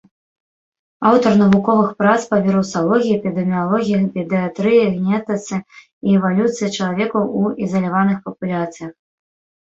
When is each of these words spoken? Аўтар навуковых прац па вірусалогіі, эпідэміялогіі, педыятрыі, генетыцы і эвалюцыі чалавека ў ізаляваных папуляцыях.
Аўтар 1.07 1.33
навуковых 1.41 1.89
прац 1.99 2.15
па 2.31 2.37
вірусалогіі, 2.45 3.11
эпідэміялогіі, 3.17 3.99
педыятрыі, 4.15 4.79
генетыцы 4.95 5.55
і 5.59 6.17
эвалюцыі 6.21 6.65
чалавека 6.77 7.17
ў 7.19 7.69
ізаляваных 7.69 8.17
папуляцыях. 8.31 8.91